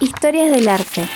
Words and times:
Historias 0.00 0.50
del 0.50 0.68
arte. 0.68 1.08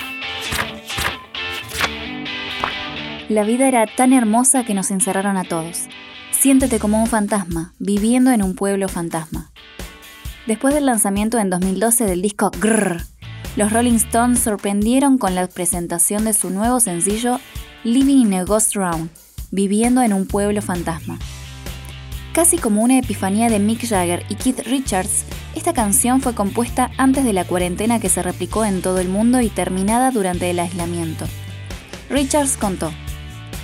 La 3.29 3.43
vida 3.43 3.67
era 3.67 3.87
tan 3.87 4.13
hermosa 4.13 4.65
que 4.65 4.73
nos 4.73 4.93
encerraron 4.93 5.37
a 5.37 5.43
todos. 5.43 5.89
Siéntete 6.31 6.79
como 6.79 7.01
un 7.01 7.09
fantasma, 7.09 7.75
viviendo 7.81 8.31
en 8.31 8.41
un 8.41 8.55
pueblo 8.55 8.89
fantasma. 8.89 9.51
Después 10.47 10.75
del 10.75 10.87
lanzamiento 10.87 11.39
en 11.39 11.51
2012 11.51 12.05
del 12.05 12.23
disco 12.23 12.53
Grrr, 12.61 13.03
los 13.57 13.73
Rolling 13.73 13.97
Stones 13.97 14.39
sorprendieron 14.39 15.19
con 15.19 15.35
la 15.35 15.49
presentación 15.49 16.25
de 16.25 16.33
su 16.33 16.51
nuevo 16.51 16.79
sencillo 16.79 17.41
Living 17.83 18.27
in 18.27 18.35
a 18.35 18.45
Ghost 18.45 18.77
Round, 18.77 19.11
viviendo 19.51 20.03
en 20.03 20.13
un 20.13 20.27
pueblo 20.27 20.63
fantasma. 20.63 21.19
Casi 22.39 22.57
como 22.57 22.85
una 22.85 22.99
epifanía 22.99 23.49
de 23.49 23.59
Mick 23.59 23.85
Jagger 23.85 24.25
y 24.29 24.37
Keith 24.37 24.61
Richards, 24.61 25.25
esta 25.57 25.73
canción 25.73 26.21
fue 26.21 26.37
compuesta 26.37 26.93
antes 26.97 27.25
de 27.25 27.33
la 27.33 27.45
cuarentena 27.45 27.99
que 27.99 28.09
se 28.09 28.23
replicó 28.23 28.65
en 28.65 28.81
todo 28.81 29.01
el 29.01 29.09
mundo 29.09 29.41
y 29.41 29.49
terminada 29.49 30.13
durante 30.13 30.49
el 30.49 30.61
aislamiento. 30.61 31.27
Richards 32.09 32.57
contó, 32.57 32.93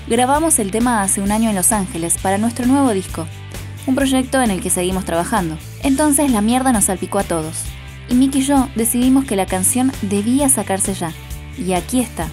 Grabamos 0.09 0.59
el 0.59 0.73
tema 0.73 1.03
hace 1.03 1.21
un 1.21 1.31
año 1.31 1.51
en 1.51 1.55
Los 1.55 1.71
Ángeles 1.71 2.19
para 2.21 2.37
nuestro 2.37 2.67
nuevo 2.67 2.91
disco, 2.91 3.29
un 3.87 3.95
proyecto 3.95 4.43
en 4.43 4.51
el 4.51 4.61
que 4.61 4.71
seguimos 4.71 5.05
trabajando. 5.05 5.57
Entonces 5.85 6.33
la 6.33 6.41
mierda 6.41 6.73
nos 6.73 6.87
salpicó 6.87 7.21
a 7.21 7.23
todos, 7.23 7.55
y 8.09 8.15
Mick 8.17 8.35
y 8.35 8.43
yo 8.43 8.69
decidimos 8.75 9.25
que 9.25 9.37
la 9.37 9.47
canción 9.47 9.93
debía 10.03 10.49
sacarse 10.49 10.95
ya, 10.95 11.13
y 11.57 11.75
aquí 11.75 12.01
está. 12.01 12.27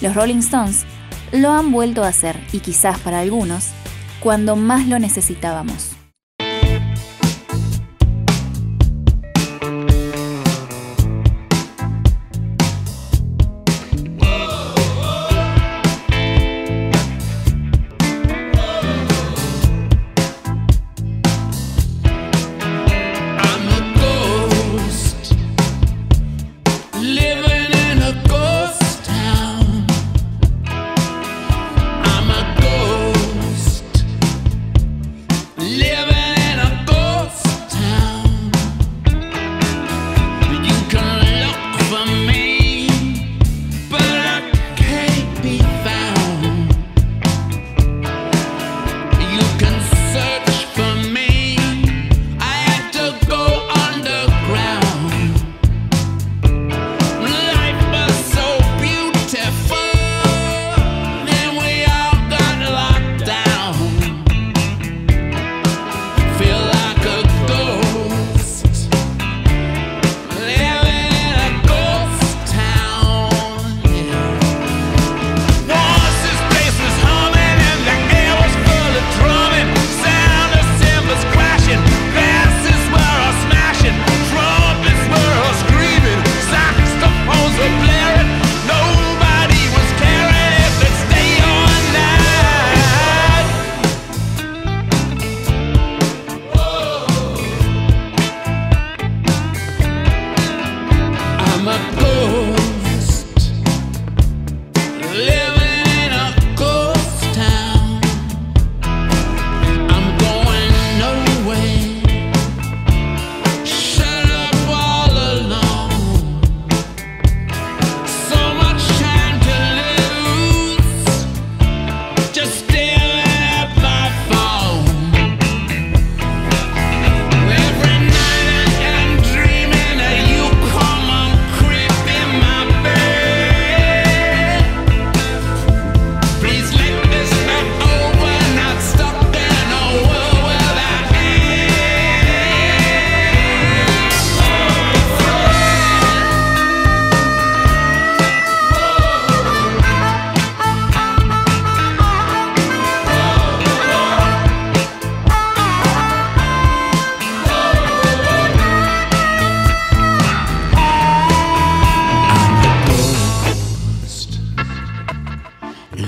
Los 0.00 0.14
Rolling 0.14 0.38
Stones 0.38 0.86
lo 1.30 1.52
han 1.52 1.72
vuelto 1.72 2.04
a 2.04 2.08
hacer, 2.08 2.40
y 2.52 2.60
quizás 2.60 2.98
para 3.00 3.20
algunos, 3.20 3.72
cuando 4.20 4.56
más 4.56 4.86
lo 4.86 4.98
necesitábamos. 4.98 5.95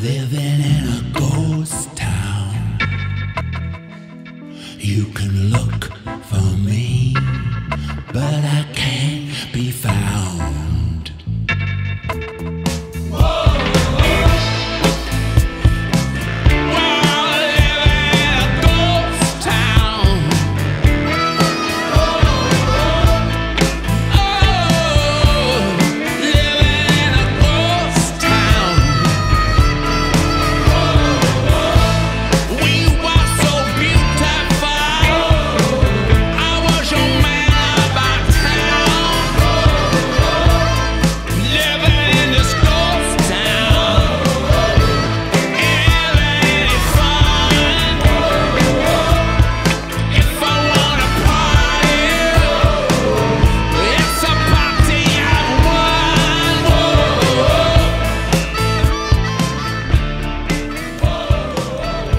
Living 0.08 0.57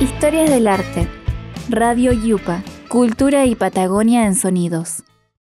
Historias 0.02 0.50
del 0.50 0.68
arte. 0.70 1.10
Radio 1.68 2.14
Yupa. 2.14 2.64
Cultura 2.88 3.46
y 3.46 3.56
Patagonia 3.56 4.28
en 4.28 4.36
sonidos. 4.36 5.04